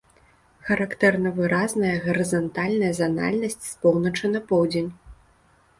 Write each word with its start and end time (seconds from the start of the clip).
Характэрна 0.69 1.33
выразная 1.39 1.93
гарызантальная 2.07 2.91
занальнасць 3.01 3.61
з 3.71 3.79
поўначы 3.87 4.25
на 4.35 4.45
поўдзень. 4.53 4.91